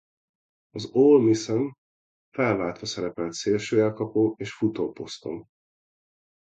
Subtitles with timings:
[0.69, 1.77] Az Ole Miss-en
[2.35, 5.47] felváltva szerepelt szélső elkapó és futó poszton.